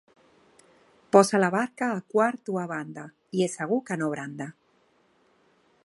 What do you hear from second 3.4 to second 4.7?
i és segur que no branda.